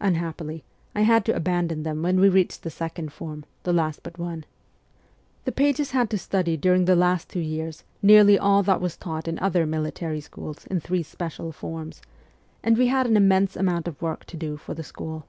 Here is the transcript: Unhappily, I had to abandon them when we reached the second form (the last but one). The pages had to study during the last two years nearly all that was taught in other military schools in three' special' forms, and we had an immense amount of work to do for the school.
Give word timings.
Unhappily, 0.00 0.64
I 0.94 1.02
had 1.02 1.26
to 1.26 1.36
abandon 1.36 1.82
them 1.82 2.02
when 2.02 2.18
we 2.18 2.30
reached 2.30 2.62
the 2.62 2.70
second 2.70 3.12
form 3.12 3.44
(the 3.64 3.72
last 3.74 4.02
but 4.02 4.16
one). 4.18 4.46
The 5.44 5.52
pages 5.52 5.90
had 5.90 6.08
to 6.08 6.16
study 6.16 6.56
during 6.56 6.86
the 6.86 6.96
last 6.96 7.28
two 7.28 7.40
years 7.40 7.84
nearly 8.00 8.38
all 8.38 8.62
that 8.62 8.80
was 8.80 8.96
taught 8.96 9.28
in 9.28 9.38
other 9.40 9.66
military 9.66 10.22
schools 10.22 10.64
in 10.68 10.80
three' 10.80 11.02
special' 11.16 11.52
forms, 11.52 12.00
and 12.62 12.78
we 12.78 12.86
had 12.86 13.06
an 13.06 13.16
immense 13.18 13.56
amount 13.56 13.86
of 13.86 14.00
work 14.00 14.24
to 14.28 14.38
do 14.38 14.56
for 14.56 14.72
the 14.72 14.82
school. 14.82 15.26